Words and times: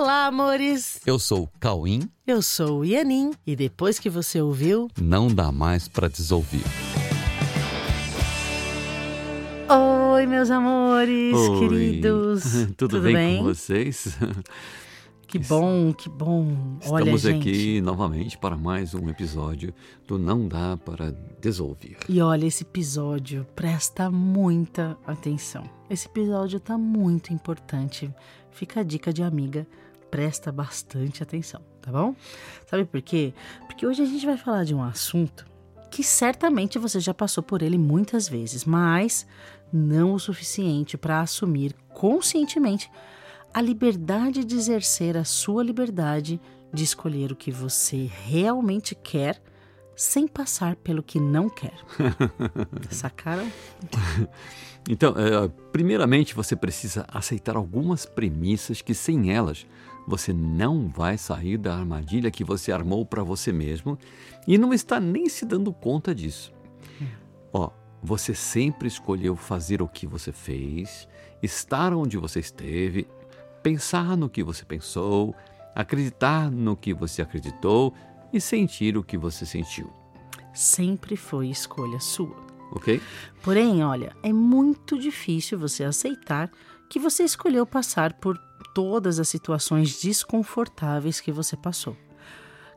Olá, 0.00 0.26
amores! 0.26 1.00
Eu 1.04 1.18
sou 1.18 1.42
o 1.42 1.48
Cauim. 1.58 2.08
Eu 2.24 2.40
sou 2.40 2.82
o 2.82 2.84
Ianin. 2.84 3.32
E 3.44 3.56
depois 3.56 3.98
que 3.98 4.08
você 4.08 4.40
ouviu, 4.40 4.88
Não 4.96 5.26
dá 5.26 5.50
mais 5.50 5.88
para 5.88 6.08
desouvir. 6.08 6.62
Oi, 9.68 10.24
meus 10.24 10.52
amores, 10.52 11.34
Oi. 11.34 11.58
queridos. 11.58 12.44
Tudo, 12.78 13.00
bem, 13.00 13.38
com 13.38 13.42
vocês? 13.42 14.16
Que 15.26 15.36
bom, 15.40 15.92
que 15.92 16.08
bom. 16.08 16.78
Olha, 16.86 17.02
Estamos 17.02 17.22
gente. 17.22 17.48
aqui 17.48 17.80
novamente 17.80 18.38
para 18.38 18.56
mais 18.56 18.94
um 18.94 19.08
episódio 19.08 19.74
do 20.06 20.16
Não 20.16 20.46
Dá 20.46 20.76
para 20.76 21.10
Desouvir. 21.40 21.96
E 22.08 22.20
olha, 22.22 22.46
esse 22.46 22.62
episódio 22.62 23.44
presta 23.56 24.08
muita 24.08 24.96
atenção. 25.04 25.68
Esse 25.90 26.06
episódio 26.06 26.60
tá 26.60 26.78
muito 26.78 27.32
importante. 27.34 28.08
Fica 28.52 28.80
a 28.80 28.82
dica 28.82 29.12
de 29.12 29.22
amiga, 29.22 29.66
presta 30.10 30.50
bastante 30.50 31.22
atenção, 31.22 31.60
tá 31.80 31.90
bom? 31.90 32.14
Sabe 32.66 32.84
por 32.84 33.00
quê? 33.02 33.32
Porque 33.66 33.86
hoje 33.86 34.02
a 34.02 34.06
gente 34.06 34.24
vai 34.24 34.36
falar 34.36 34.64
de 34.64 34.74
um 34.74 34.82
assunto 34.82 35.46
que 35.90 36.02
certamente 36.02 36.78
você 36.78 37.00
já 37.00 37.14
passou 37.14 37.42
por 37.42 37.62
ele 37.62 37.78
muitas 37.78 38.28
vezes, 38.28 38.64
mas 38.64 39.26
não 39.72 40.14
o 40.14 40.18
suficiente 40.18 40.96
para 40.96 41.20
assumir 41.20 41.74
conscientemente 41.94 42.90
a 43.52 43.60
liberdade 43.60 44.44
de 44.44 44.54
exercer 44.54 45.16
a 45.16 45.24
sua 45.24 45.62
liberdade 45.62 46.40
de 46.72 46.84
escolher 46.84 47.32
o 47.32 47.36
que 47.36 47.50
você 47.50 48.10
realmente 48.26 48.94
quer 48.94 49.40
sem 49.96 50.28
passar 50.28 50.76
pelo 50.76 51.02
que 51.02 51.18
não 51.18 51.48
quer. 51.48 51.74
Sacaram? 52.90 53.50
Então, 54.88 55.14
eh, 55.16 55.50
primeiramente 55.72 56.34
você 56.34 56.54
precisa 56.54 57.04
aceitar 57.08 57.56
algumas 57.56 58.06
premissas 58.06 58.80
que 58.80 58.94
sem 58.94 59.32
elas 59.32 59.66
você 60.08 60.32
não 60.32 60.88
vai 60.88 61.18
sair 61.18 61.58
da 61.58 61.76
armadilha 61.76 62.30
que 62.30 62.42
você 62.42 62.72
armou 62.72 63.04
para 63.04 63.22
você 63.22 63.52
mesmo 63.52 63.98
e 64.46 64.56
não 64.56 64.72
está 64.72 64.98
nem 64.98 65.28
se 65.28 65.44
dando 65.44 65.70
conta 65.70 66.14
disso. 66.14 66.50
Ó, 67.52 67.70
você 68.02 68.34
sempre 68.34 68.88
escolheu 68.88 69.36
fazer 69.36 69.82
o 69.82 69.88
que 69.88 70.06
você 70.06 70.32
fez, 70.32 71.06
estar 71.42 71.92
onde 71.92 72.16
você 72.16 72.40
esteve, 72.40 73.06
pensar 73.62 74.16
no 74.16 74.30
que 74.30 74.42
você 74.42 74.64
pensou, 74.64 75.34
acreditar 75.74 76.50
no 76.50 76.74
que 76.74 76.94
você 76.94 77.20
acreditou 77.20 77.92
e 78.32 78.40
sentir 78.40 78.96
o 78.96 79.04
que 79.04 79.18
você 79.18 79.44
sentiu, 79.44 79.92
Sempre 80.54 81.16
foi 81.16 81.48
escolha 81.48 82.00
sua. 82.00 82.36
ok? 82.72 83.00
Porém, 83.42 83.84
olha, 83.84 84.16
é 84.22 84.32
muito 84.32 84.98
difícil 84.98 85.58
você 85.58 85.84
aceitar 85.84 86.50
que 86.90 86.98
você 86.98 87.22
escolheu 87.24 87.66
passar 87.66 88.14
por 88.14 88.38
todas 88.78 89.18
as 89.18 89.28
situações 89.28 90.00
desconfortáveis 90.00 91.20
que 91.20 91.32
você 91.32 91.56
passou. 91.56 91.96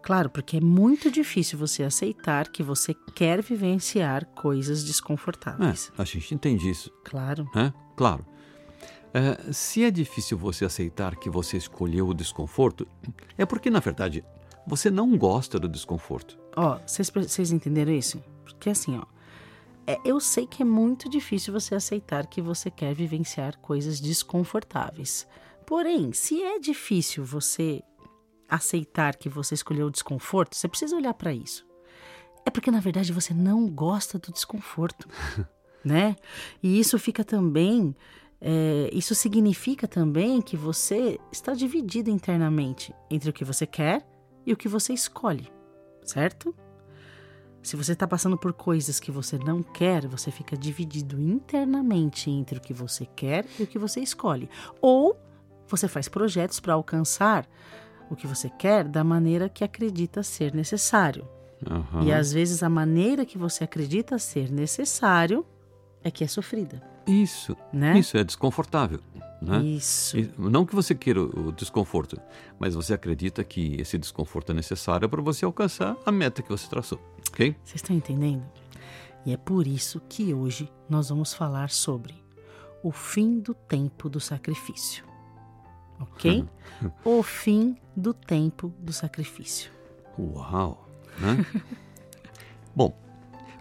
Claro, 0.01 0.31
porque 0.31 0.57
é 0.57 0.59
muito 0.59 1.11
difícil 1.11 1.59
você 1.59 1.83
aceitar 1.83 2.47
que 2.47 2.63
você 2.63 2.95
quer 3.13 3.39
vivenciar 3.43 4.25
coisas 4.33 4.83
desconfortáveis. 4.83 5.91
É, 5.95 6.01
a 6.01 6.03
gente 6.03 6.33
entende 6.33 6.67
isso. 6.67 6.91
Claro. 7.03 7.47
né? 7.53 7.71
Claro. 7.95 8.25
É, 9.13 9.53
se 9.53 9.83
é 9.83 9.91
difícil 9.91 10.39
você 10.39 10.65
aceitar 10.65 11.15
que 11.15 11.29
você 11.29 11.55
escolheu 11.55 12.07
o 12.07 12.15
desconforto, 12.15 12.87
é 13.37 13.45
porque, 13.45 13.69
na 13.69 13.79
verdade, 13.79 14.25
você 14.65 14.89
não 14.89 15.15
gosta 15.15 15.59
do 15.59 15.69
desconforto. 15.69 16.35
Ó, 16.55 16.79
vocês 16.83 17.11
vocês 17.11 17.51
entenderam 17.51 17.93
isso? 17.93 18.23
Porque 18.43 18.71
assim, 18.71 18.97
ó, 18.97 19.05
é, 19.85 19.99
eu 20.03 20.19
sei 20.19 20.47
que 20.47 20.63
é 20.63 20.65
muito 20.65 21.07
difícil 21.07 21.53
você 21.53 21.75
aceitar 21.75 22.25
que 22.25 22.41
você 22.41 22.71
quer 22.71 22.95
vivenciar 22.95 23.59
coisas 23.59 24.01
desconfortáveis. 24.01 25.27
Porém, 25.71 26.11
se 26.11 26.43
é 26.43 26.59
difícil 26.59 27.23
você 27.23 27.81
aceitar 28.49 29.15
que 29.15 29.29
você 29.29 29.53
escolheu 29.55 29.87
o 29.87 29.89
desconforto, 29.89 30.53
você 30.53 30.67
precisa 30.67 30.97
olhar 30.97 31.13
para 31.13 31.33
isso. 31.33 31.65
É 32.45 32.49
porque 32.49 32.69
na 32.69 32.81
verdade 32.81 33.13
você 33.13 33.33
não 33.33 33.69
gosta 33.69 34.19
do 34.19 34.33
desconforto, 34.33 35.07
né? 35.81 36.17
E 36.61 36.77
isso 36.77 36.99
fica 36.99 37.23
também, 37.23 37.95
é, 38.41 38.89
isso 38.91 39.15
significa 39.15 39.87
também 39.87 40.41
que 40.41 40.57
você 40.57 41.17
está 41.31 41.53
dividido 41.53 42.09
internamente 42.09 42.93
entre 43.09 43.29
o 43.29 43.33
que 43.33 43.45
você 43.45 43.65
quer 43.65 44.05
e 44.45 44.51
o 44.51 44.57
que 44.57 44.67
você 44.67 44.91
escolhe, 44.91 45.49
certo? 46.03 46.53
Se 47.63 47.77
você 47.77 47.93
está 47.93 48.05
passando 48.05 48.37
por 48.37 48.51
coisas 48.51 48.99
que 48.99 49.09
você 49.09 49.37
não 49.37 49.63
quer, 49.63 50.05
você 50.05 50.31
fica 50.31 50.57
dividido 50.57 51.17
internamente 51.17 52.29
entre 52.29 52.57
o 52.57 52.61
que 52.61 52.73
você 52.73 53.05
quer 53.05 53.45
e 53.57 53.63
o 53.63 53.67
que 53.67 53.79
você 53.79 54.01
escolhe. 54.01 54.49
Ou 54.81 55.30
você 55.71 55.87
faz 55.87 56.07
projetos 56.07 56.59
para 56.59 56.73
alcançar 56.73 57.47
o 58.09 58.15
que 58.15 58.27
você 58.27 58.49
quer 58.49 58.87
da 58.87 59.03
maneira 59.03 59.47
que 59.47 59.63
acredita 59.63 60.21
ser 60.21 60.53
necessário. 60.53 61.27
Aham. 61.69 62.03
E 62.03 62.11
às 62.11 62.33
vezes 62.33 62.61
a 62.63 62.69
maneira 62.69 63.25
que 63.25 63.37
você 63.37 63.63
acredita 63.63 64.17
ser 64.19 64.51
necessário 64.51 65.45
é 66.03 66.09
que 66.09 66.23
é 66.23 66.27
sofrida, 66.27 66.81
Isso, 67.07 67.55
né? 67.71 67.97
isso 67.97 68.17
é 68.17 68.23
desconfortável. 68.23 68.99
Né? 69.41 69.59
Isso. 69.63 70.17
Não 70.37 70.65
que 70.65 70.75
você 70.75 70.93
queira 70.93 71.21
o 71.21 71.51
desconforto, 71.51 72.19
mas 72.59 72.75
você 72.75 72.93
acredita 72.93 73.43
que 73.43 73.75
esse 73.79 73.97
desconforto 73.97 74.51
é 74.51 74.55
necessário 74.55 75.09
para 75.09 75.21
você 75.21 75.45
alcançar 75.45 75.97
a 76.05 76.11
meta 76.11 76.43
que 76.43 76.49
você 76.49 76.67
traçou, 76.67 76.99
ok? 77.29 77.55
Vocês 77.63 77.81
estão 77.81 77.95
entendendo? 77.95 78.43
E 79.25 79.33
é 79.33 79.37
por 79.37 79.65
isso 79.65 80.01
que 80.07 80.33
hoje 80.33 80.71
nós 80.87 81.09
vamos 81.09 81.33
falar 81.33 81.69
sobre 81.71 82.13
o 82.83 82.91
fim 82.91 83.39
do 83.39 83.53
tempo 83.53 84.09
do 84.09 84.19
sacrifício. 84.19 85.10
Ok? 86.01 86.45
o 87.05 87.23
fim 87.23 87.77
do 87.95 88.13
tempo 88.13 88.73
do 88.79 88.91
sacrifício. 88.91 89.71
Uau! 90.17 90.87
Né? 91.19 91.45
Bom, 92.75 92.95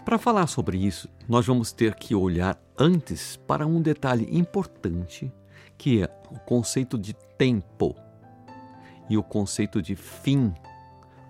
para 0.05 0.19
falar 0.19 0.47
sobre 0.47 0.79
isso, 0.79 1.09
nós 1.29 1.47
vamos 1.47 1.73
ter 1.73 1.95
que 1.95 2.15
olhar 2.15 2.59
antes 2.79 3.37
para 3.37 3.67
um 3.67 3.83
detalhe 3.83 4.27
importante, 4.31 5.33
que 5.77 6.03
é 6.03 6.09
o 6.31 6.39
conceito 6.39 6.99
de 6.99 7.13
tempo 7.37 7.95
e 9.09 9.19
o 9.19 9.23
conceito 9.23 9.83
de 9.83 9.95
fim. 9.95 10.55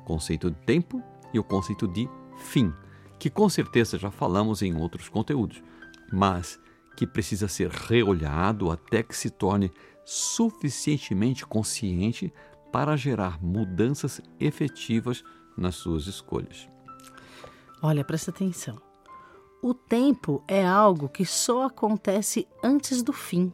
Conceito 0.04 0.50
de 0.50 0.56
tempo 0.58 1.02
e 1.32 1.38
o 1.38 1.44
conceito 1.44 1.88
de 1.88 2.08
fim, 2.36 2.72
que 3.18 3.30
com 3.30 3.48
certeza 3.48 3.98
já 3.98 4.10
falamos 4.10 4.62
em 4.62 4.76
outros 4.76 5.08
conteúdos, 5.08 5.62
mas 6.12 6.58
que 6.96 7.06
precisa 7.06 7.48
ser 7.48 7.70
reolhado 7.70 8.70
até 8.70 9.02
que 9.02 9.16
se 9.16 9.30
torne 9.30 9.70
suficientemente 10.10 11.46
consciente 11.46 12.34
para 12.72 12.96
gerar 12.96 13.40
mudanças 13.40 14.20
efetivas 14.40 15.22
nas 15.56 15.76
suas 15.76 16.08
escolhas. 16.08 16.68
Olha, 17.80 18.04
presta 18.04 18.32
atenção. 18.32 18.82
O 19.62 19.72
tempo 19.72 20.42
é 20.48 20.66
algo 20.66 21.08
que 21.08 21.24
só 21.24 21.66
acontece 21.66 22.48
antes 22.60 23.04
do 23.04 23.12
fim. 23.12 23.52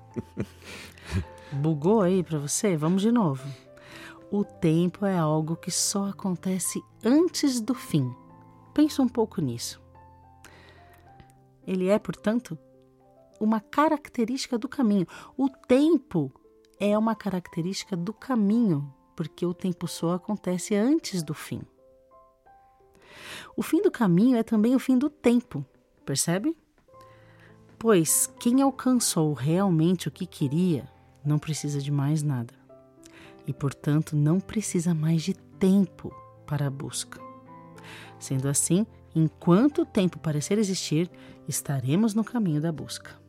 Bugou 1.50 2.02
aí 2.02 2.22
para 2.22 2.38
você? 2.38 2.76
Vamos 2.76 3.00
de 3.00 3.10
novo. 3.10 3.42
O 4.30 4.44
tempo 4.44 5.06
é 5.06 5.16
algo 5.16 5.56
que 5.56 5.70
só 5.70 6.10
acontece 6.10 6.82
antes 7.02 7.62
do 7.62 7.74
fim. 7.74 8.14
Pensa 8.74 9.00
um 9.00 9.08
pouco 9.08 9.40
nisso. 9.40 9.80
Ele 11.66 11.88
é, 11.88 11.98
portanto, 11.98 12.58
uma 13.40 13.60
característica 13.60 14.58
do 14.58 14.68
caminho. 14.68 15.06
O 15.36 15.48
tempo 15.48 16.30
é 16.78 16.96
uma 16.96 17.16
característica 17.16 17.96
do 17.96 18.12
caminho, 18.12 18.92
porque 19.16 19.44
o 19.44 19.54
tempo 19.54 19.88
só 19.88 20.14
acontece 20.14 20.74
antes 20.74 21.22
do 21.22 21.34
fim. 21.34 21.62
O 23.56 23.62
fim 23.62 23.82
do 23.82 23.90
caminho 23.90 24.36
é 24.36 24.42
também 24.42 24.74
o 24.74 24.78
fim 24.78 24.96
do 24.96 25.10
tempo, 25.10 25.64
percebe? 26.04 26.56
Pois 27.78 28.32
quem 28.38 28.62
alcançou 28.62 29.32
realmente 29.32 30.06
o 30.06 30.10
que 30.10 30.26
queria 30.26 30.88
não 31.24 31.38
precisa 31.38 31.80
de 31.80 31.90
mais 31.90 32.22
nada. 32.22 32.54
E, 33.46 33.52
portanto, 33.52 34.14
não 34.14 34.38
precisa 34.38 34.94
mais 34.94 35.22
de 35.22 35.34
tempo 35.34 36.14
para 36.46 36.66
a 36.66 36.70
busca. 36.70 37.20
Sendo 38.18 38.48
assim, 38.48 38.86
enquanto 39.14 39.82
o 39.82 39.86
tempo 39.86 40.18
parecer 40.18 40.58
existir, 40.58 41.10
estaremos 41.48 42.14
no 42.14 42.22
caminho 42.22 42.60
da 42.60 42.70
busca. 42.70 43.19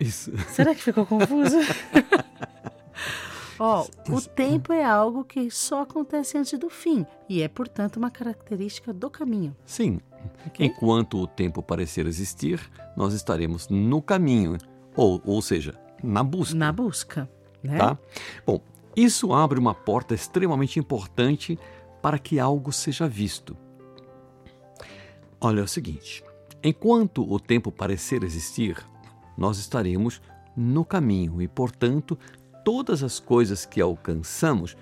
Isso. 0.00 0.32
Será 0.48 0.74
que 0.74 0.82
ficou 0.82 1.06
confuso? 1.06 1.58
Ó, 3.60 3.86
o 4.08 4.20
tempo 4.20 4.72
é 4.72 4.84
algo 4.84 5.24
que 5.24 5.50
só 5.50 5.82
acontece 5.82 6.38
antes 6.38 6.56
do 6.58 6.70
fim 6.70 7.04
e 7.28 7.42
é, 7.42 7.48
portanto, 7.48 7.96
uma 7.96 8.10
característica 8.10 8.92
do 8.92 9.10
caminho. 9.10 9.56
Sim. 9.64 10.00
ok? 10.46 10.64
Enquanto 10.64 11.18
o 11.18 11.26
tempo 11.26 11.60
parecer 11.60 12.06
existir, 12.06 12.60
nós 12.96 13.14
estaremos 13.14 13.68
no 13.68 14.00
caminho, 14.00 14.56
ou, 14.94 15.20
ou 15.24 15.42
seja, 15.42 15.74
na 16.02 16.22
busca. 16.22 16.54
Na 16.54 16.70
busca, 16.70 17.28
né? 17.60 17.78
Tá? 17.78 17.98
Bom, 18.46 18.60
isso 18.94 19.32
abre 19.32 19.58
uma 19.58 19.74
porta 19.74 20.14
extremamente 20.14 20.78
importante 20.78 21.58
para 22.00 22.18
que 22.18 22.38
algo 22.38 22.72
seja 22.72 23.08
visto. 23.08 23.56
Olha 25.40 25.60
é 25.60 25.62
o 25.62 25.68
seguinte: 25.68 26.24
enquanto 26.62 27.28
o 27.28 27.38
tempo 27.38 27.70
parecer 27.70 28.22
existir, 28.22 28.76
nós 29.38 29.58
estaremos 29.58 30.20
no 30.56 30.84
caminho 30.84 31.40
e, 31.40 31.46
portanto, 31.46 32.18
todas 32.64 33.02
as 33.04 33.20
coisas 33.20 33.64
que 33.64 33.80
alcançamos 33.80 34.76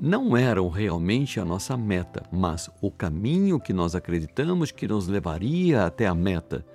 não 0.00 0.36
eram 0.36 0.68
realmente 0.68 1.38
a 1.38 1.44
nossa 1.44 1.76
meta, 1.76 2.24
mas 2.32 2.68
o 2.80 2.90
caminho 2.90 3.60
que 3.60 3.72
nós 3.72 3.94
acreditamos 3.94 4.72
que 4.72 4.88
nos 4.88 5.06
levaria 5.06 5.84
até 5.84 6.06
a 6.06 6.14
meta. 6.14 6.66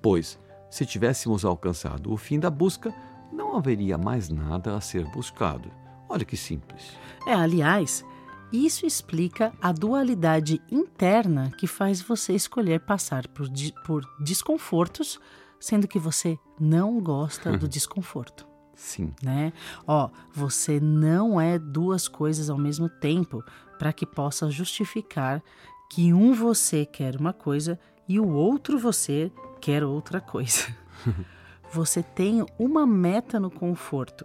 Pois, 0.00 0.38
se 0.70 0.86
tivéssemos 0.86 1.44
alcançado 1.44 2.12
o 2.12 2.16
fim 2.16 2.38
da 2.38 2.50
busca, 2.50 2.94
não 3.32 3.56
haveria 3.56 3.98
mais 3.98 4.28
nada 4.28 4.76
a 4.76 4.80
ser 4.80 5.04
buscado. 5.06 5.70
Olha 6.08 6.24
que 6.24 6.36
simples. 6.36 6.92
É, 7.26 7.32
aliás, 7.32 8.04
isso 8.52 8.84
explica 8.84 9.52
a 9.60 9.72
dualidade 9.72 10.60
interna 10.70 11.50
que 11.56 11.66
faz 11.66 12.00
você 12.00 12.34
escolher 12.34 12.80
passar 12.80 13.26
por, 13.28 13.48
por 13.84 14.04
desconfortos, 14.20 15.18
sendo 15.60 15.86
que 15.86 15.98
você 15.98 16.38
não 16.58 16.98
gosta 16.98 17.56
do 17.56 17.68
desconforto. 17.68 18.48
Sim. 18.74 19.12
Né? 19.22 19.52
Ó, 19.86 20.08
você 20.32 20.80
não 20.80 21.38
é 21.38 21.58
duas 21.58 22.08
coisas 22.08 22.48
ao 22.48 22.56
mesmo 22.56 22.88
tempo 22.88 23.44
para 23.78 23.92
que 23.92 24.06
possa 24.06 24.50
justificar 24.50 25.42
que 25.90 26.14
um 26.14 26.32
você 26.32 26.86
quer 26.86 27.16
uma 27.16 27.32
coisa 27.32 27.78
e 28.08 28.18
o 28.18 28.28
outro 28.28 28.78
você 28.78 29.30
quer 29.60 29.84
outra 29.84 30.20
coisa. 30.20 30.74
você 31.70 32.02
tem 32.02 32.44
uma 32.58 32.86
meta 32.86 33.38
no 33.38 33.50
conforto. 33.50 34.24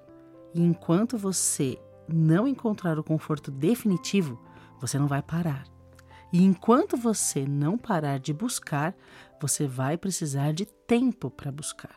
E 0.53 0.61
enquanto 0.61 1.17
você 1.17 1.77
não 2.07 2.47
encontrar 2.47 2.97
o 2.97 3.03
conforto 3.03 3.51
definitivo, 3.51 4.39
você 4.79 4.97
não 4.97 5.07
vai 5.07 5.21
parar. 5.21 5.65
E 6.31 6.43
enquanto 6.43 6.97
você 6.97 7.45
não 7.45 7.77
parar 7.77 8.19
de 8.19 8.33
buscar, 8.33 8.95
você 9.39 9.67
vai 9.67 9.97
precisar 9.97 10.53
de 10.53 10.65
tempo 10.65 11.29
para 11.29 11.51
buscar. 11.51 11.95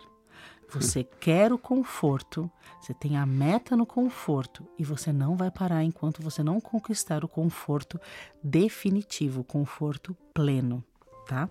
Você 0.70 1.04
quer 1.20 1.52
o 1.52 1.58
conforto, 1.58 2.50
você 2.80 2.92
tem 2.94 3.16
a 3.16 3.26
meta 3.26 3.76
no 3.76 3.86
conforto 3.86 4.66
e 4.78 4.84
você 4.84 5.12
não 5.12 5.36
vai 5.36 5.50
parar 5.50 5.84
enquanto 5.84 6.22
você 6.22 6.42
não 6.42 6.60
conquistar 6.60 7.24
o 7.24 7.28
conforto 7.28 8.00
definitivo, 8.42 9.40
o 9.40 9.44
conforto 9.44 10.16
pleno, 10.34 10.84
tá? 11.26 11.48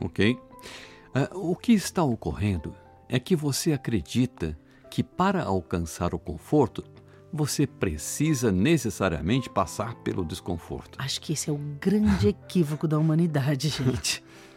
Ok. 0.00 0.38
Uh, 1.14 1.50
o 1.50 1.56
que 1.56 1.72
está 1.72 2.02
ocorrendo 2.02 2.74
é 3.08 3.20
que 3.20 3.36
você 3.36 3.72
acredita 3.72 4.58
que 4.90 5.02
para 5.02 5.44
alcançar 5.44 6.14
o 6.14 6.18
conforto 6.18 6.84
você 7.32 7.66
precisa 7.66 8.52
necessariamente 8.52 9.50
passar 9.50 9.96
pelo 9.96 10.24
desconforto. 10.24 10.96
Acho 11.00 11.20
que 11.20 11.32
esse 11.32 11.50
é 11.50 11.52
o 11.52 11.58
grande 11.80 12.28
equívoco 12.34 12.86
da 12.86 12.96
humanidade, 12.96 13.68
gente. 13.68 14.22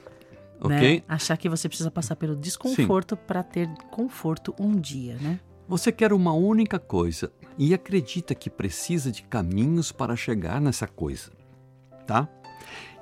ok? 0.60 0.96
Né? 0.98 1.04
Achar 1.08 1.38
que 1.38 1.50
você 1.50 1.68
precisa 1.68 1.92
passar 1.92 2.16
pelo 2.16 2.36
desconforto 2.36 3.16
para 3.16 3.44
ter 3.44 3.68
conforto 3.92 4.54
um 4.60 4.76
dia, 4.80 5.18
né? 5.22 5.40
Você 5.68 5.92
quer 5.92 6.14
uma 6.14 6.32
única 6.32 6.80
coisa 6.80 7.32
e 7.58 7.74
acredita 7.74 8.34
que 8.34 8.50
precisa 8.50 9.12
de 9.12 9.24
caminhos 9.24 9.92
para 9.92 10.16
chegar 10.16 10.62
nessa 10.62 10.88
coisa, 10.88 11.32
tá? 12.06 12.30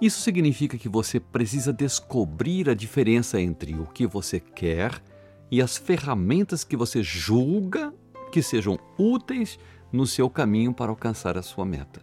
Isso 0.02 0.20
significa 0.20 0.78
que 0.78 0.90
você 0.90 1.20
precisa 1.20 1.72
descobrir 1.72 2.70
a 2.70 2.74
diferença 2.74 3.40
entre 3.40 3.76
o 3.76 3.86
que 3.86 4.06
você 4.06 4.40
quer 4.40 5.02
e 5.50 5.62
as 5.62 5.78
ferramentas 5.78 6.64
que 6.64 6.76
você 6.76 7.02
julga 7.04 7.94
que 8.32 8.42
sejam 8.42 8.78
úteis 8.98 9.58
no 9.92 10.06
seu 10.06 10.30
caminho 10.30 10.74
para 10.74 10.92
alcançar 10.92 11.38
a 11.38 11.42
sua 11.42 11.66
meta. 11.66 12.02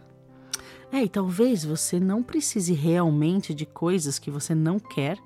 É, 0.91 1.03
e 1.03 1.09
talvez 1.09 1.65
você 1.65 1.99
não 1.99 2.23
precise 2.23 2.73
realmente 2.73 3.53
de 3.53 3.65
coisas 3.65 4.17
que 4.17 4.31
você 4.31 4.55
não 4.55 4.79
quer 4.79 5.17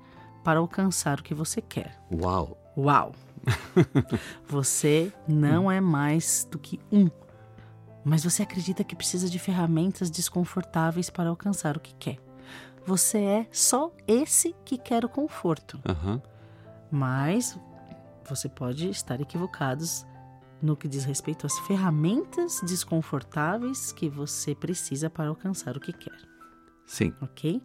para 0.42 0.60
alcançar 0.60 1.20
o 1.20 1.22
que 1.22 1.34
você 1.34 1.60
quer. 1.60 1.98
Uau! 2.12 2.56
Uau! 2.76 3.12
você 4.46 5.12
não 5.26 5.70
é 5.70 5.80
mais 5.80 6.46
do 6.50 6.58
que 6.58 6.80
um, 6.92 7.08
mas 8.04 8.24
você 8.24 8.42
acredita 8.42 8.84
que 8.84 8.96
precisa 8.96 9.28
de 9.28 9.38
ferramentas 9.38 10.10
desconfortáveis 10.10 11.10
para 11.10 11.28
alcançar 11.28 11.76
o 11.76 11.80
que 11.80 11.94
quer. 11.94 12.18
Você 12.86 13.18
é 13.18 13.46
só 13.52 13.92
esse 14.06 14.54
que 14.64 14.78
quer 14.78 15.04
o 15.04 15.08
conforto. 15.08 15.78
Uhum. 15.86 16.20
Mas 16.90 17.58
você 18.26 18.48
pode 18.48 18.88
estar 18.88 19.20
equivocados 19.20 20.06
no 20.60 20.76
que 20.76 20.88
diz 20.88 21.04
respeito 21.04 21.46
às 21.46 21.58
ferramentas 21.60 22.60
desconfortáveis 22.64 23.92
que 23.92 24.08
você 24.08 24.54
precisa 24.54 25.08
para 25.08 25.28
alcançar 25.28 25.76
o 25.76 25.80
que 25.80 25.92
quer. 25.92 26.18
Sim. 26.86 27.12
Ok? 27.20 27.62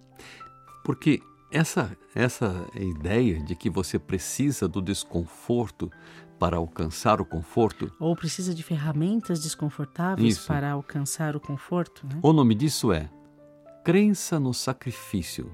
Porque 0.84 1.22
essa, 1.54 1.96
essa 2.16 2.68
ideia 2.76 3.40
de 3.40 3.56
que 3.56 3.70
você 3.70 4.00
precisa 4.00 4.68
do 4.68 4.82
desconforto 4.82 5.92
para 6.40 6.58
alcançar 6.58 7.22
o 7.22 7.26
conforto. 7.26 7.92
Ou 8.00 8.16
precisa 8.16 8.54
de 8.56 8.64
ferramentas 8.64 9.40
desconfortáveis 9.40 10.38
Isso. 10.38 10.48
para 10.48 10.72
alcançar 10.72 11.36
o 11.36 11.40
conforto. 11.40 12.06
Né? 12.08 12.20
O 12.24 12.34
nome 12.34 12.56
disso 12.56 12.92
é 12.92 13.10
crença 13.86 14.40
no 14.40 14.54
sacrifício. 14.54 15.54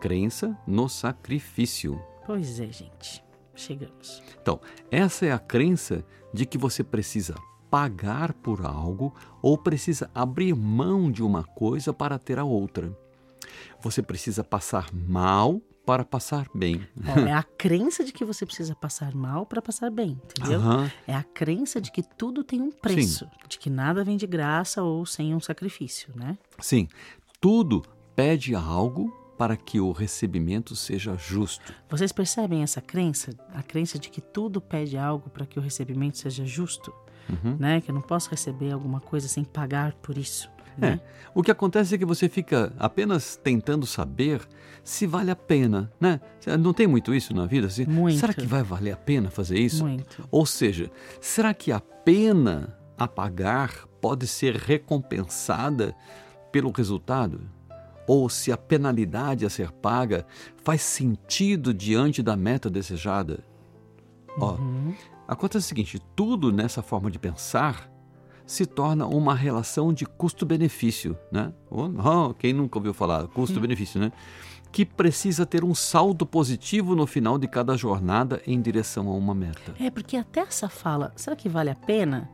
Crença 0.00 0.56
no 0.66 0.88
sacrifício. 0.88 2.00
Pois 2.24 2.60
é, 2.60 2.70
gente. 2.70 3.22
Chegamos. 3.56 4.22
Então, 4.40 4.60
essa 4.88 5.26
é 5.26 5.32
a 5.32 5.38
crença 5.38 6.04
de 6.32 6.46
que 6.46 6.56
você 6.56 6.84
precisa 6.84 7.34
pagar 7.68 8.32
por 8.32 8.64
algo 8.64 9.12
ou 9.42 9.58
precisa 9.58 10.08
abrir 10.14 10.54
mão 10.54 11.10
de 11.10 11.24
uma 11.24 11.42
coisa 11.42 11.92
para 11.92 12.18
ter 12.18 12.38
a 12.38 12.44
outra. 12.44 12.96
Você 13.80 14.02
precisa 14.02 14.42
passar 14.42 14.92
mal 14.92 15.60
para 15.86 16.04
passar 16.04 16.46
bem. 16.54 16.86
é 17.26 17.32
a 17.32 17.42
crença 17.42 18.04
de 18.04 18.12
que 18.12 18.24
você 18.24 18.44
precisa 18.44 18.74
passar 18.74 19.14
mal 19.14 19.46
para 19.46 19.62
passar 19.62 19.90
bem, 19.90 20.20
entendeu? 20.22 20.60
Uhum. 20.60 20.90
É 21.06 21.14
a 21.14 21.22
crença 21.22 21.80
de 21.80 21.90
que 21.90 22.02
tudo 22.02 22.44
tem 22.44 22.60
um 22.60 22.70
preço, 22.70 23.24
Sim. 23.24 23.48
de 23.48 23.58
que 23.58 23.70
nada 23.70 24.04
vem 24.04 24.18
de 24.18 24.26
graça 24.26 24.82
ou 24.82 25.06
sem 25.06 25.34
um 25.34 25.40
sacrifício, 25.40 26.12
né? 26.14 26.36
Sim, 26.58 26.88
tudo 27.40 27.82
pede 28.14 28.54
algo 28.54 29.10
para 29.38 29.56
que 29.56 29.80
o 29.80 29.92
recebimento 29.92 30.74
seja 30.74 31.16
justo. 31.16 31.72
Vocês 31.88 32.12
percebem 32.12 32.62
essa 32.62 32.82
crença? 32.82 33.30
A 33.54 33.62
crença 33.62 33.98
de 33.98 34.10
que 34.10 34.20
tudo 34.20 34.60
pede 34.60 34.98
algo 34.98 35.30
para 35.30 35.46
que 35.46 35.58
o 35.58 35.62
recebimento 35.62 36.18
seja 36.18 36.44
justo? 36.44 36.92
Uhum. 37.30 37.56
Né? 37.58 37.80
Que 37.80 37.90
eu 37.90 37.94
não 37.94 38.02
posso 38.02 38.28
receber 38.30 38.72
alguma 38.72 39.00
coisa 39.00 39.28
sem 39.28 39.44
pagar 39.44 39.94
por 39.94 40.18
isso. 40.18 40.50
Né? 40.78 41.00
É. 41.04 41.28
O 41.34 41.42
que 41.42 41.50
acontece 41.50 41.94
é 41.94 41.98
que 41.98 42.04
você 42.04 42.28
fica 42.28 42.72
apenas 42.78 43.36
tentando 43.36 43.86
saber 43.86 44.40
se 44.82 45.06
vale 45.06 45.30
a 45.30 45.36
pena, 45.36 45.92
né? 46.00 46.20
Não 46.58 46.72
tem 46.72 46.86
muito 46.86 47.14
isso 47.14 47.34
na 47.34 47.44
vida? 47.44 47.66
Assim, 47.66 47.84
muito. 47.84 48.18
Será 48.18 48.32
que 48.32 48.46
vai 48.46 48.62
valer 48.62 48.92
a 48.92 48.96
pena 48.96 49.30
fazer 49.30 49.58
isso? 49.58 49.84
Muito. 49.84 50.26
Ou 50.30 50.46
seja, 50.46 50.90
será 51.20 51.52
que 51.52 51.70
a 51.70 51.80
pena 51.80 52.76
a 52.96 53.06
pagar 53.06 53.86
pode 54.00 54.26
ser 54.26 54.54
recompensada 54.56 55.94
pelo 56.50 56.70
resultado? 56.70 57.40
ou 58.08 58.26
se 58.30 58.50
a 58.50 58.56
penalidade 58.56 59.44
a 59.44 59.50
ser 59.50 59.70
paga 59.70 60.26
faz 60.64 60.80
sentido 60.80 61.74
diante 61.74 62.22
da 62.22 62.34
meta 62.34 62.70
desejada. 62.70 63.44
Uhum. 64.38 64.94
Ó, 64.96 65.32
acontece 65.32 65.66
o 65.66 65.68
seguinte: 65.68 66.02
tudo 66.16 66.50
nessa 66.50 66.82
forma 66.82 67.10
de 67.10 67.18
pensar 67.18 67.88
se 68.48 68.64
torna 68.64 69.06
uma 69.06 69.34
relação 69.34 69.92
de 69.92 70.06
custo-benefício, 70.06 71.16
né? 71.30 71.52
Oh, 71.70 72.32
quem 72.32 72.54
nunca 72.54 72.78
ouviu 72.78 72.94
falar 72.94 73.28
custo-benefício, 73.28 74.00
né? 74.00 74.10
Que 74.72 74.86
precisa 74.86 75.44
ter 75.44 75.62
um 75.62 75.74
saldo 75.74 76.24
positivo 76.24 76.96
no 76.96 77.06
final 77.06 77.38
de 77.38 77.46
cada 77.46 77.76
jornada 77.76 78.40
em 78.46 78.58
direção 78.58 79.06
a 79.08 79.12
uma 79.12 79.34
meta. 79.34 79.74
É, 79.78 79.90
porque 79.90 80.16
até 80.16 80.40
essa 80.40 80.66
fala, 80.66 81.12
será 81.14 81.36
que 81.36 81.46
vale 81.46 81.68
a 81.68 81.74
pena? 81.74 82.30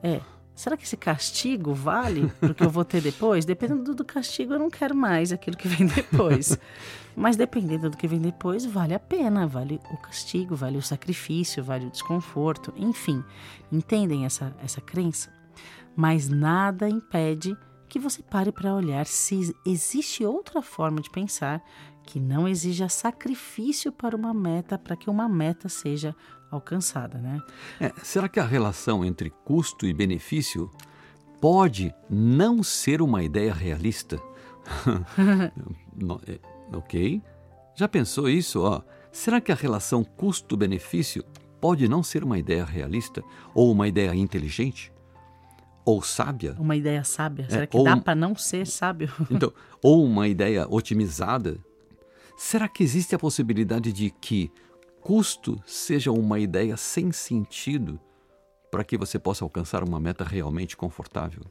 É, 0.00 0.20
será 0.54 0.76
que 0.76 0.84
esse 0.84 0.96
castigo 0.96 1.74
vale 1.74 2.30
o 2.40 2.54
que 2.54 2.62
eu 2.62 2.70
vou 2.70 2.84
ter 2.84 3.02
depois? 3.02 3.44
Dependendo 3.44 3.96
do 3.96 4.04
castigo, 4.04 4.52
eu 4.52 4.60
não 4.60 4.70
quero 4.70 4.94
mais 4.94 5.32
aquilo 5.32 5.56
que 5.56 5.66
vem 5.66 5.88
depois. 5.88 6.56
Mas 7.16 7.34
dependendo 7.34 7.90
do 7.90 7.96
que 7.96 8.06
vem 8.06 8.20
depois, 8.20 8.64
vale 8.64 8.94
a 8.94 9.00
pena, 9.00 9.44
vale 9.44 9.80
o 9.90 9.96
castigo, 9.96 10.54
vale 10.54 10.78
o 10.78 10.82
sacrifício, 10.82 11.64
vale 11.64 11.86
o 11.86 11.90
desconforto, 11.90 12.72
enfim. 12.76 13.24
Entendem 13.72 14.24
essa, 14.24 14.54
essa 14.62 14.80
crença? 14.80 15.36
Mas 15.96 16.28
nada 16.28 16.88
impede 16.88 17.56
que 17.88 17.98
você 17.98 18.22
pare 18.22 18.52
para 18.52 18.74
olhar 18.74 19.06
se 19.06 19.54
existe 19.66 20.24
outra 20.24 20.60
forma 20.60 21.00
de 21.00 21.10
pensar 21.10 21.62
que 22.04 22.20
não 22.20 22.46
exija 22.46 22.88
sacrifício 22.88 23.92
para 23.92 24.16
uma 24.16 24.32
meta, 24.32 24.78
para 24.78 24.96
que 24.96 25.10
uma 25.10 25.28
meta 25.28 25.68
seja 25.68 26.14
alcançada, 26.50 27.18
né? 27.18 27.38
É, 27.80 27.92
será 28.02 28.28
que 28.28 28.40
a 28.40 28.46
relação 28.46 29.04
entre 29.04 29.30
custo 29.44 29.86
e 29.86 29.92
benefício 29.92 30.70
pode 31.40 31.94
não 32.08 32.62
ser 32.62 33.02
uma 33.02 33.22
ideia 33.22 33.52
realista? 33.52 34.20
É, 36.28 36.38
ok. 36.76 37.20
Já 37.74 37.88
pensou 37.88 38.28
isso? 38.28 38.62
Ó, 38.62 38.80
será 39.10 39.40
que 39.40 39.50
a 39.50 39.54
relação 39.54 40.04
custo-benefício 40.04 41.24
pode 41.60 41.88
não 41.88 42.04
ser 42.04 42.22
uma 42.22 42.38
ideia 42.38 42.64
realista 42.64 43.20
ou 43.52 43.72
uma 43.72 43.88
ideia 43.88 44.14
inteligente? 44.14 44.92
Ou 45.88 46.02
sábia? 46.02 46.54
Uma 46.58 46.76
ideia 46.76 47.02
sábia? 47.02 47.48
Será 47.48 47.62
É, 47.62 47.66
que 47.66 47.76
ou 47.76 47.84
dá 47.84 47.94
um- 47.94 48.00
para 48.00 48.14
não 48.14 48.34
ser 48.36 48.66
sábio? 48.66 49.10
Então, 49.30 49.50
ou 49.82 50.04
uma 50.04 50.28
ideia 50.28 50.66
otimizada? 50.68 51.56
Será 52.36 52.68
que 52.68 52.82
existe 52.82 53.14
a 53.14 53.18
possibilidade 53.18 53.90
de 53.90 54.10
que 54.10 54.52
custo 55.00 55.58
seja 55.66 56.12
uma 56.12 56.38
ideia 56.38 56.76
sem 56.76 57.10
sentido 57.10 57.98
para 58.70 58.84
que 58.84 58.98
você 58.98 59.18
possa 59.18 59.44
alcançar 59.46 59.82
uma 59.82 59.98
meta 59.98 60.24
realmente 60.24 60.76
confortável? 60.76 61.42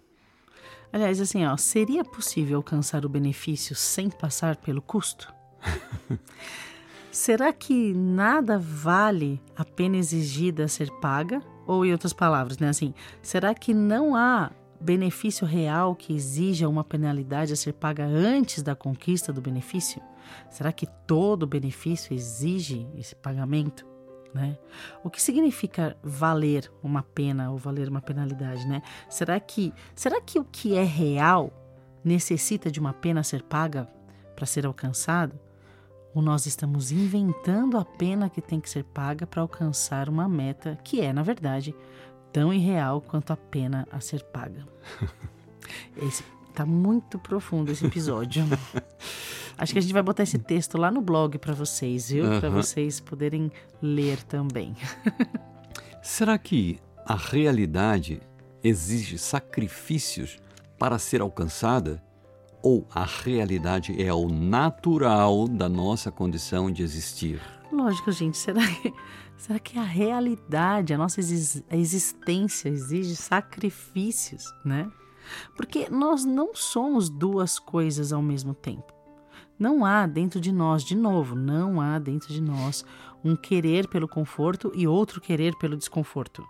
Aliás, 0.94 1.20
assim, 1.20 1.44
ó, 1.46 1.58
seria 1.58 2.04
possível 2.06 2.58
alcançar 2.58 3.06
o 3.06 3.10
benefício 3.10 3.76
sem 3.76 4.08
passar 4.10 4.56
pelo 4.58 4.82
custo? 4.84 5.34
Será 7.12 7.52
que 7.52 7.94
nada 7.96 8.60
vale 8.60 9.42
a 9.56 9.66
pena 9.66 9.98
exigida 9.98 10.66
a 10.66 10.68
ser 10.68 10.92
paga? 11.02 11.42
Ou, 11.68 11.86
em 11.86 11.92
outras 11.92 12.14
palavras, 12.14 12.58
né, 12.58 12.70
assim, 12.70 12.94
será 13.22 13.54
que 13.54 13.74
não 13.74 14.16
há 14.16 14.50
benefício 14.80 15.46
real 15.46 15.94
que 15.96 16.14
exija 16.14 16.70
uma 16.70 16.84
penalidade 16.84 17.52
a 17.52 17.56
ser 17.56 17.74
paga 17.74 18.06
antes 18.06 18.64
da 18.64 18.74
conquista 18.74 19.34
do 19.34 19.42
benefício? 19.42 20.02
Será 20.50 20.72
que 20.72 20.88
todo 21.06 21.46
benefício 21.46 22.14
exige 22.14 22.88
esse 22.96 23.16
pagamento? 23.16 23.86
Né? 24.34 24.58
O 25.04 25.10
que 25.10 25.22
significa 25.22 25.98
valer 26.04 26.72
uma 26.84 27.02
pena 27.02 27.50
ou 27.52 27.58
valer 27.58 27.90
uma 27.90 28.02
penalidade, 28.02 28.68
né? 28.68 28.84
Será 29.10 29.40
que 29.40 29.74
será 29.96 30.22
que 30.22 30.38
o 30.38 30.44
que 30.44 30.76
é 30.76 30.84
real 30.84 31.52
necessita 32.04 32.70
de 32.70 32.80
uma 32.80 32.94
pena 32.94 33.24
ser 33.24 33.42
paga 33.42 33.88
para 34.36 34.46
ser 34.46 34.66
alcançado? 34.66 35.40
Ou 36.14 36.22
nós 36.22 36.46
estamos 36.46 36.92
inventando 36.92 37.78
a 37.78 37.86
pena 37.86 38.30
que 38.30 38.42
tem 38.42 38.60
que 38.60 38.70
ser 38.70 38.84
paga 38.84 39.28
para 39.28 39.42
alcançar 39.42 40.10
uma 40.10 40.28
meta 40.28 40.78
que 40.84 41.02
é, 41.02 41.14
na 41.14 41.22
verdade, 41.22 41.76
tão 42.34 42.54
irreal 42.54 43.02
quanto 43.02 43.32
a 43.32 43.38
pena 43.38 43.88
a 43.92 44.00
ser 44.00 44.24
paga? 44.24 44.66
Esse 45.98 46.24
tá 46.58 46.66
muito 46.66 47.20
profundo 47.20 47.72
esse 47.72 47.86
episódio. 47.86 48.44
Acho 49.56 49.74
que 49.74 49.80
a 49.80 49.82
gente 49.82 49.94
vai 49.94 50.02
botar 50.02 50.24
esse 50.24 50.40
texto 50.40 50.76
lá 50.76 50.90
no 50.90 51.02
blog 51.02 51.38
para 51.38 51.54
vocês, 51.54 52.10
viu? 52.10 52.26
Uhum. 52.26 52.40
Para 52.40 52.50
vocês 52.50 53.00
poderem 53.00 53.52
ler 53.80 54.24
também. 54.24 54.76
Será 56.02 56.36
que 56.38 56.80
a 57.06 57.16
realidade 57.16 58.22
exige 58.64 59.20
sacrifícios 59.20 60.40
para 60.80 60.98
ser 60.98 61.22
alcançada? 61.22 62.02
Ou 62.62 62.88
a 62.94 63.04
realidade 63.04 64.02
é 64.02 64.14
o 64.14 64.28
natural 64.28 65.48
da 65.48 65.70
nossa 65.70 66.12
condição 66.12 66.72
de 66.72 66.84
existir? 66.84 67.42
Lógico, 67.72 68.12
gente. 68.12 68.38
Será 68.38 68.62
que, 68.66 68.94
será 69.38 69.60
que 69.60 69.78
a 69.78 69.84
realidade, 69.84 70.94
a 70.94 70.98
nossa 70.98 71.20
existência 71.20 72.70
exige 72.70 73.16
sacrifícios, 73.16 74.46
né? 74.66 74.90
Porque 75.56 75.90
nós 75.90 76.26
não 76.26 76.56
somos 76.56 77.10
duas 77.10 77.60
coisas 77.60 78.14
ao 78.14 78.22
mesmo 78.22 78.54
tempo. 78.54 78.94
Não 79.60 79.84
há 79.84 80.06
dentro 80.06 80.40
de 80.40 80.52
nós, 80.52 80.84
de 80.84 80.96
novo, 80.96 81.36
não 81.36 81.82
há 81.82 81.98
dentro 81.98 82.32
de 82.32 82.42
nós 82.42 82.86
um 83.24 83.36
querer 83.36 83.88
pelo 83.88 84.08
conforto 84.08 84.72
e 84.76 84.88
outro 84.88 85.20
querer 85.20 85.56
pelo 85.58 85.76
desconforto. 85.76 86.46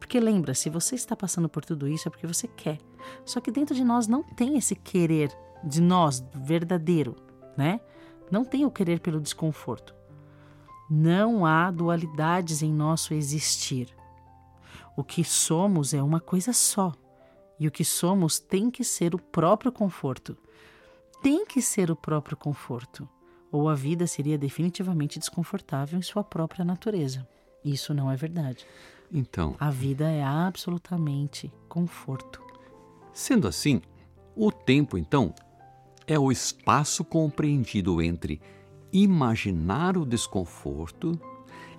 Porque 0.00 0.18
lembra, 0.18 0.54
se 0.54 0.68
você 0.68 0.96
está 0.96 1.14
passando 1.14 1.48
por 1.48 1.64
tudo 1.64 1.86
isso 1.86 2.08
é 2.08 2.10
porque 2.10 2.26
você 2.26 2.48
quer. 2.48 2.78
Só 3.24 3.40
que 3.40 3.52
dentro 3.52 3.74
de 3.74 3.84
nós 3.84 4.08
não 4.08 4.24
tem 4.24 4.56
esse 4.56 4.74
querer 4.74 5.30
de 5.62 5.80
nós 5.80 6.24
verdadeiro, 6.34 7.14
né? 7.56 7.80
Não 8.32 8.44
tem 8.44 8.64
o 8.64 8.70
querer 8.70 8.98
pelo 8.98 9.20
desconforto. 9.20 9.94
Não 10.90 11.46
há 11.46 11.70
dualidades 11.70 12.62
em 12.62 12.72
nosso 12.72 13.14
existir. 13.14 13.94
O 14.96 15.04
que 15.04 15.22
somos 15.22 15.94
é 15.94 16.02
uma 16.02 16.18
coisa 16.18 16.52
só. 16.52 16.92
E 17.60 17.68
o 17.68 17.70
que 17.70 17.84
somos 17.84 18.40
tem 18.40 18.70
que 18.70 18.82
ser 18.82 19.14
o 19.14 19.18
próprio 19.18 19.70
conforto 19.70 20.36
tem 21.22 21.44
que 21.44 21.60
ser 21.60 21.90
o 21.90 21.96
próprio 21.96 22.36
conforto, 22.36 23.08
ou 23.52 23.68
a 23.68 23.74
vida 23.74 24.06
seria 24.06 24.38
definitivamente 24.38 25.18
desconfortável 25.18 25.98
em 25.98 26.02
sua 26.02 26.24
própria 26.24 26.64
natureza. 26.64 27.26
Isso 27.64 27.92
não 27.92 28.10
é 28.10 28.16
verdade. 28.16 28.66
Então, 29.12 29.56
a 29.58 29.70
vida 29.70 30.08
é 30.08 30.22
absolutamente 30.22 31.52
conforto. 31.68 32.40
Sendo 33.12 33.48
assim, 33.48 33.82
o 34.36 34.52
tempo 34.52 34.96
então 34.96 35.34
é 36.06 36.18
o 36.18 36.30
espaço 36.30 37.04
compreendido 37.04 38.00
entre 38.00 38.40
imaginar 38.92 39.96
o 39.96 40.06
desconforto, 40.06 41.18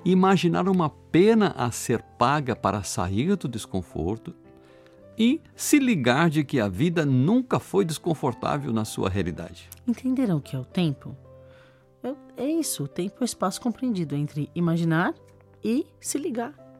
imaginar 0.04 0.68
uma 0.68 0.90
pena 0.90 1.54
a 1.58 1.72
ser 1.72 2.02
paga 2.02 2.56
para 2.56 2.84
sair 2.84 3.36
do 3.36 3.48
desconforto 3.48 4.34
e 5.18 5.42
se 5.56 5.80
ligar 5.80 6.30
de 6.30 6.44
que 6.44 6.60
a 6.60 6.68
vida 6.68 7.06
nunca 7.06 7.60
foi 7.60 7.86
desconfortável 7.86 8.74
na 8.74 8.86
sua 8.86 9.10
realidade. 9.10 9.70
Entenderam 9.88 10.38
o 10.38 10.42
que 10.42 10.56
é 10.56 10.60
o 10.60 10.66
tempo? 10.66 11.16
É, 12.04 12.44
é 12.44 12.48
isso, 12.48 12.84
o 12.84 12.88
tempo 12.88 13.18
é 13.20 13.24
o 13.24 13.26
espaço 13.26 13.62
compreendido 13.62 14.16
entre 14.16 14.50
imaginar 14.56 15.14
e 15.64 15.86
se 16.00 16.18
ligar 16.18 16.71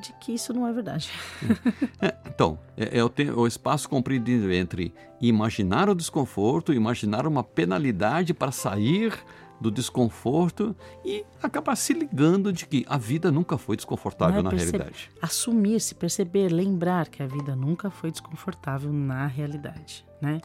de 0.00 0.12
que 0.20 0.32
isso 0.32 0.52
não 0.52 0.66
é 0.66 0.72
verdade. 0.72 1.10
É, 2.00 2.14
então, 2.26 2.58
é, 2.76 2.98
é 2.98 3.04
o, 3.04 3.10
o, 3.36 3.46
espaço 3.46 3.88
compreendido 3.88 4.52
entre 4.52 4.92
imaginar 5.20 5.88
o 5.88 5.94
desconforto, 5.94 6.74
imaginar 6.74 7.26
uma 7.26 7.42
penalidade 7.42 8.34
para 8.34 8.52
sair 8.52 9.14
do 9.60 9.70
desconforto 9.70 10.76
e 11.04 11.24
acabar 11.42 11.74
se 11.76 11.94
ligando 11.94 12.52
de 12.52 12.66
que 12.66 12.84
a 12.88 12.98
vida 12.98 13.30
nunca 13.30 13.56
foi 13.56 13.76
desconfortável 13.76 14.40
é 14.40 14.42
na 14.42 14.50
realidade. 14.50 15.10
Assumir, 15.20 15.80
se 15.80 15.94
perceber, 15.94 16.50
lembrar 16.50 17.08
que 17.08 17.22
a 17.22 17.26
vida 17.26 17.56
nunca 17.56 17.90
foi 17.90 18.10
desconfortável 18.10 18.92
na 18.92 19.26
realidade, 19.26 20.04
né? 20.20 20.40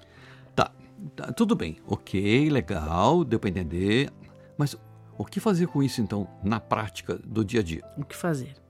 Tá, 0.55 0.71
tá 1.15 1.33
tudo 1.33 1.55
bem, 1.55 1.77
ok, 1.85 2.49
legal, 2.49 3.23
deu 3.25 3.39
para 3.39 3.49
entender, 3.49 4.09
mas 4.57 4.77
o 5.17 5.25
que 5.25 5.39
fazer 5.39 5.67
com 5.67 5.83
isso 5.83 6.01
então 6.01 6.27
na 6.43 6.59
prática 6.59 7.19
do 7.25 7.43
dia 7.43 7.59
a 7.59 7.63
dia? 7.63 7.83
O 7.97 8.05
que 8.05 8.15
fazer? 8.15 8.60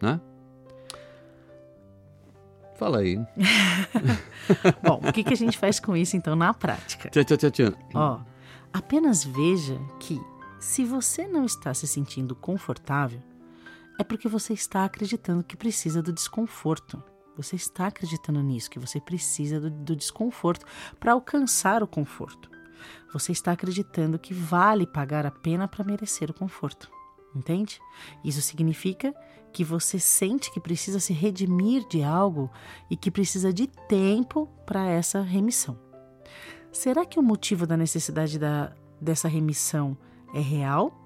Né? 0.00 0.20
Fala 2.76 2.98
aí. 2.98 3.16
Bom, 4.82 5.00
o 5.06 5.12
que, 5.12 5.22
que 5.22 5.34
a 5.34 5.36
gente 5.36 5.58
faz 5.58 5.78
com 5.78 5.96
isso 5.96 6.16
então 6.16 6.34
na 6.34 6.54
prática? 6.54 7.10
Tchau, 7.10 7.24
tchau, 7.24 7.50
tchau. 7.50 7.72
Ó, 7.94 8.20
Apenas 8.72 9.24
veja 9.24 9.80
que, 9.98 10.20
se 10.60 10.84
você 10.84 11.26
não 11.26 11.44
está 11.44 11.74
se 11.74 11.86
sentindo 11.86 12.36
confortável, 12.36 13.20
é 13.98 14.04
porque 14.04 14.28
você 14.28 14.52
está 14.52 14.84
acreditando 14.84 15.42
que 15.42 15.56
precisa 15.56 16.00
do 16.00 16.12
desconforto. 16.12 17.02
Você 17.36 17.56
está 17.56 17.88
acreditando 17.88 18.40
nisso, 18.42 18.70
que 18.70 18.78
você 18.78 19.00
precisa 19.00 19.58
do, 19.58 19.70
do 19.70 19.96
desconforto 19.96 20.64
para 21.00 21.12
alcançar 21.12 21.82
o 21.82 21.86
conforto. 21.86 22.48
Você 23.12 23.32
está 23.32 23.52
acreditando 23.52 24.18
que 24.18 24.32
vale 24.32 24.86
pagar 24.86 25.26
a 25.26 25.30
pena 25.30 25.66
para 25.66 25.84
merecer 25.84 26.30
o 26.30 26.34
conforto. 26.34 26.90
Entende? 27.34 27.80
Isso 28.24 28.42
significa 28.42 29.14
que 29.52 29.64
você 29.64 29.98
sente 29.98 30.52
que 30.52 30.60
precisa 30.60 31.00
se 31.00 31.12
redimir 31.12 31.86
de 31.88 32.02
algo 32.02 32.50
e 32.90 32.96
que 32.96 33.10
precisa 33.10 33.52
de 33.52 33.66
tempo 33.66 34.48
para 34.64 34.88
essa 34.88 35.20
remissão. 35.20 35.78
Será 36.72 37.04
que 37.04 37.18
o 37.18 37.22
motivo 37.22 37.66
da 37.66 37.76
necessidade 37.76 38.38
da, 38.38 38.72
dessa 39.00 39.28
remissão 39.28 39.96
é 40.32 40.40
real? 40.40 40.96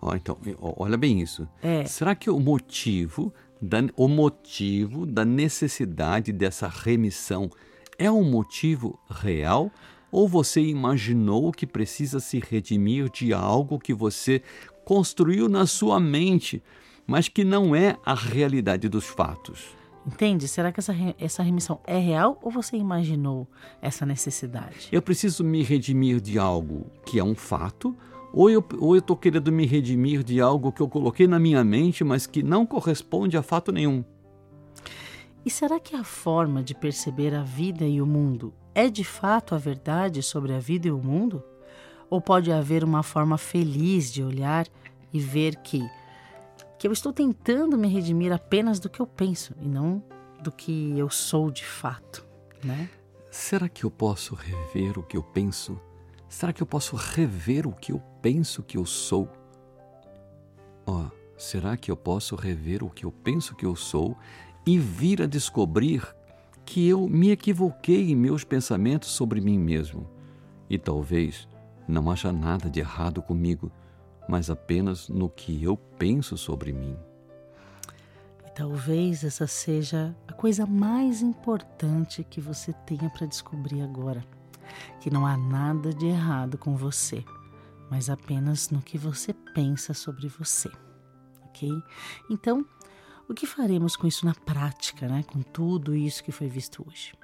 Oh, 0.00 0.14
então, 0.14 0.38
olha 0.60 0.96
bem 0.96 1.20
isso. 1.20 1.46
É. 1.62 1.84
Será 1.84 2.14
que 2.14 2.30
o 2.30 2.38
motivo, 2.40 3.32
da, 3.60 3.78
o 3.96 4.08
motivo 4.08 5.04
da 5.04 5.24
necessidade 5.24 6.32
dessa 6.32 6.68
remissão 6.68 7.50
é 7.98 8.10
um 8.10 8.24
motivo 8.24 8.98
real? 9.10 9.70
Ou 10.12 10.26
você 10.26 10.60
imaginou 10.60 11.52
que 11.52 11.66
precisa 11.66 12.18
se 12.18 12.40
redimir 12.40 13.10
de 13.10 13.32
algo 13.32 13.78
que 13.78 13.94
você 13.94 14.42
construiu 14.90 15.48
na 15.48 15.66
sua 15.66 16.00
mente, 16.00 16.60
mas 17.06 17.28
que 17.28 17.44
não 17.44 17.76
é 17.76 17.96
a 18.04 18.12
realidade 18.12 18.88
dos 18.88 19.06
fatos? 19.06 19.68
Entende? 20.04 20.48
Será 20.48 20.72
que 20.72 20.80
essa, 20.80 20.92
essa 21.16 21.44
remissão 21.44 21.78
é 21.86 21.96
real 21.96 22.36
ou 22.42 22.50
você 22.50 22.76
imaginou 22.76 23.46
essa 23.80 24.04
necessidade? 24.04 24.88
Eu 24.90 25.00
preciso 25.00 25.44
me 25.44 25.62
redimir 25.62 26.20
de 26.20 26.40
algo 26.40 26.90
que 27.06 27.20
é 27.20 27.22
um 27.22 27.36
fato, 27.36 27.96
ou 28.32 28.50
eu 28.50 28.64
ou 28.80 28.96
estou 28.96 29.16
querendo 29.16 29.52
me 29.52 29.64
redimir 29.64 30.24
de 30.24 30.40
algo 30.40 30.72
que 30.72 30.80
eu 30.80 30.88
coloquei 30.88 31.28
na 31.28 31.38
minha 31.38 31.62
mente, 31.62 32.02
mas 32.02 32.26
que 32.26 32.42
não 32.42 32.66
corresponde 32.66 33.36
a 33.36 33.42
fato 33.44 33.70
nenhum? 33.70 34.04
E 35.46 35.50
será 35.50 35.78
que 35.78 35.94
a 35.94 36.02
forma 36.02 36.64
de 36.64 36.74
perceber 36.74 37.32
a 37.32 37.44
vida 37.44 37.86
e 37.86 38.02
o 38.02 38.06
mundo 38.06 38.52
é 38.74 38.90
de 38.90 39.04
fato 39.04 39.54
a 39.54 39.58
verdade 39.58 40.20
sobre 40.20 40.52
a 40.52 40.58
vida 40.58 40.88
e 40.88 40.90
o 40.90 40.98
mundo? 40.98 41.44
Ou 42.10 42.20
pode 42.20 42.50
haver 42.50 42.82
uma 42.82 43.04
forma 43.04 43.38
feliz 43.38 44.12
de 44.12 44.20
olhar 44.20 44.66
e 45.12 45.20
ver 45.20 45.56
que 45.56 45.88
que 46.78 46.88
eu 46.88 46.92
estou 46.92 47.12
tentando 47.12 47.76
me 47.76 47.88
redimir 47.88 48.32
apenas 48.32 48.80
do 48.80 48.88
que 48.88 49.00
eu 49.00 49.06
penso 49.06 49.54
e 49.60 49.68
não 49.68 50.02
do 50.42 50.50
que 50.50 50.98
eu 50.98 51.10
sou 51.10 51.50
de 51.50 51.62
fato, 51.62 52.26
né? 52.64 52.88
Será 53.30 53.68
que 53.68 53.84
eu 53.84 53.90
posso 53.90 54.34
rever 54.34 54.98
o 54.98 55.02
que 55.02 55.14
eu 55.14 55.22
penso? 55.22 55.78
Será 56.26 56.54
que 56.54 56.62
eu 56.62 56.66
posso 56.66 56.96
rever 56.96 57.66
o 57.66 57.72
que 57.72 57.92
eu 57.92 58.02
penso 58.22 58.62
que 58.62 58.78
eu 58.78 58.86
sou? 58.86 59.28
Ó, 60.86 61.02
oh, 61.02 61.10
será 61.36 61.76
que 61.76 61.90
eu 61.90 61.96
posso 61.96 62.34
rever 62.34 62.82
o 62.82 62.88
que 62.88 63.04
eu 63.04 63.12
penso 63.12 63.54
que 63.54 63.66
eu 63.66 63.76
sou 63.76 64.16
e 64.66 64.78
vir 64.78 65.20
a 65.20 65.26
descobrir 65.26 66.02
que 66.64 66.88
eu 66.88 67.06
me 67.06 67.30
equivoquei 67.30 68.10
em 68.10 68.16
meus 68.16 68.42
pensamentos 68.42 69.10
sobre 69.10 69.38
mim 69.38 69.58
mesmo? 69.58 70.08
E 70.68 70.78
talvez 70.78 71.46
não 71.86 72.10
haja 72.10 72.32
nada 72.32 72.70
de 72.70 72.80
errado 72.80 73.20
comigo 73.20 73.70
mas 74.30 74.48
apenas 74.48 75.08
no 75.08 75.28
que 75.28 75.60
eu 75.62 75.76
penso 75.76 76.38
sobre 76.38 76.72
mim. 76.72 76.96
E 78.46 78.50
talvez 78.52 79.24
essa 79.24 79.44
seja 79.44 80.16
a 80.28 80.32
coisa 80.32 80.64
mais 80.64 81.20
importante 81.20 82.22
que 82.22 82.40
você 82.40 82.72
tenha 82.86 83.10
para 83.10 83.26
descobrir 83.26 83.82
agora: 83.82 84.24
que 85.00 85.10
não 85.10 85.26
há 85.26 85.36
nada 85.36 85.92
de 85.92 86.06
errado 86.06 86.56
com 86.56 86.76
você, 86.76 87.24
mas 87.90 88.08
apenas 88.08 88.70
no 88.70 88.80
que 88.80 88.96
você 88.96 89.32
pensa 89.32 89.92
sobre 89.92 90.28
você. 90.28 90.70
Ok? 91.46 91.68
Então, 92.30 92.64
o 93.28 93.34
que 93.34 93.46
faremos 93.46 93.96
com 93.96 94.06
isso 94.06 94.24
na 94.24 94.34
prática, 94.34 95.08
né? 95.08 95.24
com 95.24 95.42
tudo 95.42 95.92
isso 95.92 96.22
que 96.22 96.30
foi 96.30 96.46
visto 96.46 96.86
hoje? 96.86 97.14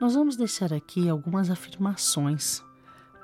Nós 0.00 0.14
vamos 0.14 0.34
deixar 0.34 0.72
aqui 0.72 1.10
algumas 1.10 1.50
afirmações 1.50 2.62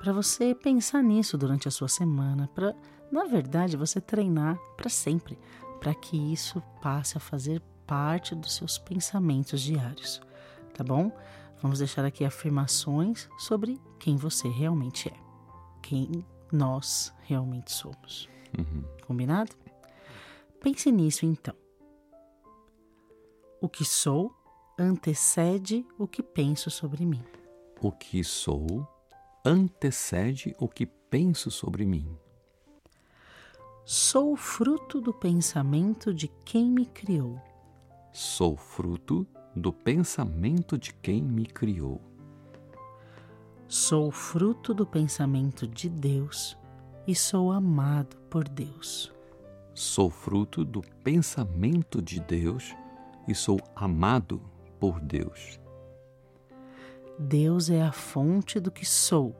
para 0.01 0.11
você 0.11 0.55
pensar 0.55 1.03
nisso 1.03 1.37
durante 1.37 1.67
a 1.67 1.71
sua 1.71 1.87
semana, 1.87 2.49
para, 2.55 2.75
na 3.11 3.25
verdade, 3.25 3.77
você 3.77 4.01
treinar 4.01 4.57
para 4.75 4.89
sempre, 4.89 5.37
para 5.79 5.93
que 5.93 6.17
isso 6.17 6.59
passe 6.81 7.17
a 7.17 7.19
fazer 7.19 7.61
parte 7.85 8.33
dos 8.33 8.55
seus 8.55 8.79
pensamentos 8.79 9.61
diários, 9.61 10.19
tá 10.73 10.83
bom? 10.83 11.15
Vamos 11.61 11.77
deixar 11.77 12.03
aqui 12.03 12.25
afirmações 12.25 13.29
sobre 13.37 13.79
quem 13.99 14.15
você 14.15 14.47
realmente 14.47 15.07
é, 15.07 15.13
quem 15.83 16.25
nós 16.51 17.13
realmente 17.21 17.71
somos. 17.71 18.27
Uhum. 18.57 18.83
Combinado? 19.05 19.51
Pense 20.59 20.91
nisso 20.91 21.27
então. 21.27 21.53
O 23.61 23.69
que 23.69 23.85
sou 23.85 24.35
antecede 24.79 25.85
o 25.99 26.07
que 26.07 26.23
penso 26.23 26.71
sobre 26.71 27.05
mim. 27.05 27.23
O 27.79 27.91
que 27.91 28.23
sou 28.23 28.87
antecede 29.43 30.55
o 30.59 30.67
que 30.67 30.85
penso 30.85 31.49
sobre 31.49 31.85
mim. 31.85 32.17
Sou 33.83 34.35
fruto 34.35 35.01
do 35.01 35.13
pensamento 35.13 36.13
de 36.13 36.27
quem 36.45 36.69
me 36.69 36.85
criou. 36.85 37.41
Sou 38.13 38.55
fruto 38.55 39.27
do 39.55 39.73
pensamento 39.73 40.77
de 40.77 40.93
quem 40.93 41.21
me 41.21 41.45
criou. 41.45 42.01
Sou 43.67 44.11
fruto 44.11 44.73
do 44.73 44.85
pensamento 44.85 45.67
de 45.67 45.89
Deus 45.89 46.57
e 47.07 47.15
sou 47.15 47.51
amado 47.51 48.17
por 48.29 48.47
Deus. 48.47 49.11
Sou 49.73 50.09
fruto 50.09 50.63
do 50.63 50.81
pensamento 51.03 52.01
de 52.01 52.19
Deus 52.19 52.75
e 53.27 53.33
sou 53.33 53.59
amado 53.75 54.41
por 54.79 54.99
Deus. 54.99 55.59
Deus 57.21 57.69
é 57.69 57.83
a 57.83 57.91
fonte 57.91 58.59
do 58.59 58.71
que 58.71 58.83
sou, 58.83 59.35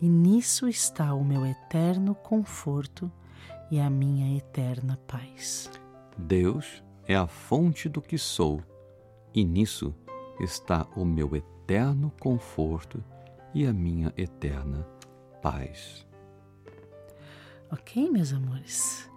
e 0.00 0.08
nisso 0.08 0.66
está 0.66 1.12
o 1.12 1.22
meu 1.22 1.44
eterno 1.44 2.14
conforto 2.14 3.12
e 3.70 3.78
a 3.78 3.90
minha 3.90 4.34
eterna 4.38 4.98
paz. 5.06 5.70
Deus 6.16 6.82
é 7.06 7.14
a 7.14 7.26
fonte 7.26 7.90
do 7.90 8.00
que 8.00 8.16
sou, 8.16 8.62
e 9.34 9.44
nisso 9.44 9.94
está 10.40 10.86
o 10.96 11.04
meu 11.04 11.36
eterno 11.36 12.10
conforto 12.18 13.04
e 13.52 13.66
a 13.66 13.72
minha 13.72 14.10
eterna 14.16 14.88
paz. 15.42 16.06
Ok, 17.70 18.10
meus 18.10 18.32
amores? 18.32 19.10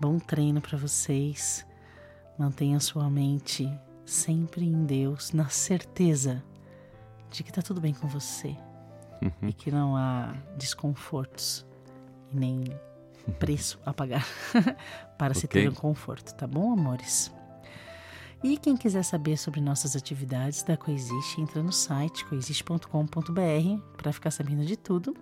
Bom 0.00 0.18
treino 0.18 0.62
para 0.62 0.78
vocês. 0.78 1.64
Mantenha 2.38 2.80
sua 2.80 3.10
mente 3.10 3.70
sempre 4.06 4.64
em 4.64 4.86
Deus, 4.86 5.30
na 5.32 5.50
certeza 5.50 6.42
de 7.36 7.42
que 7.42 7.50
está 7.50 7.60
tudo 7.62 7.80
bem 7.80 7.92
com 7.92 8.06
você 8.08 8.56
Uhum. 9.22 9.48
e 9.48 9.52
que 9.52 9.70
não 9.70 9.96
há 9.96 10.34
desconfortos 10.56 11.64
e 12.32 12.36
nem 12.36 12.64
preço 13.38 13.78
a 13.86 13.92
pagar 13.94 14.26
para 15.18 15.32
se 15.34 15.46
Ok. 15.46 15.62
ter 15.62 15.68
um 15.68 15.74
conforto, 15.74 16.34
tá 16.34 16.46
bom, 16.46 16.72
amores? 16.72 17.32
E 18.42 18.58
quem 18.58 18.76
quiser 18.76 19.02
saber 19.02 19.38
sobre 19.38 19.58
nossas 19.62 19.96
atividades 19.96 20.62
da 20.62 20.76
Coexiste, 20.76 21.40
entra 21.40 21.62
no 21.62 21.72
site 21.72 22.26
coexiste.com.br 22.26 23.80
para 23.96 24.12
ficar 24.12 24.30
sabendo 24.30 24.66
de 24.66 24.76
tudo. 24.76 25.14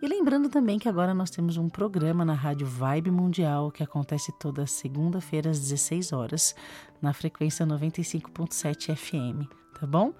E 0.00 0.06
lembrando 0.06 0.48
também 0.48 0.78
que 0.78 0.88
agora 0.88 1.12
nós 1.12 1.28
temos 1.30 1.56
um 1.56 1.68
programa 1.68 2.24
na 2.24 2.34
Rádio 2.34 2.68
Vibe 2.68 3.10
Mundial 3.10 3.72
que 3.72 3.82
acontece 3.82 4.30
toda 4.38 4.64
segunda-feira 4.68 5.50
às 5.50 5.58
16 5.58 6.12
horas 6.12 6.54
na 7.02 7.12
frequência 7.12 7.66
95.7 7.66 8.94
FM, 8.94 9.50
tá 9.78 9.86
bom? 9.86 10.12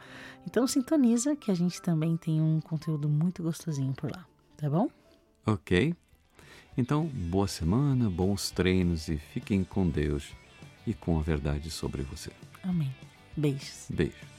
Então 0.47 0.66
sintoniza 0.66 1.37
que 1.37 1.51
a 1.51 1.55
gente 1.55 1.81
também 1.83 2.16
tem 2.16 2.40
um 2.40 2.61
conteúdo 2.61 3.09
muito 3.09 3.42
gostosinho 3.42 3.92
por 3.92 4.11
lá, 4.11 4.27
tá 4.57 4.68
bom? 4.68 4.88
Ok? 5.47 5.94
Então, 6.77 7.07
boa 7.07 7.49
semana, 7.49 8.09
bons 8.09 8.51
treinos 8.51 9.09
e 9.09 9.16
fiquem 9.16 9.64
com 9.64 9.88
Deus 9.88 10.33
e 10.87 10.94
com 10.94 11.18
a 11.18 11.23
verdade 11.23 11.71
sobre 11.71 12.03
você. 12.03 12.31
Amém. 12.62 12.94
Beijos. 13.37 13.87
Beijo. 13.90 14.38